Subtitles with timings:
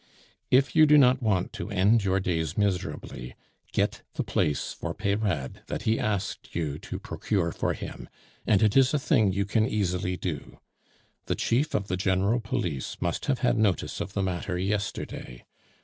[0.49, 3.35] "If you do not want to end your days miserably,
[3.71, 8.09] get the place for Peyrade that he asked you to procure for him
[8.47, 10.59] and it is a thing you can easily do.
[11.27, 15.43] The Chief of the General Police must have had notice of the matter yesterday.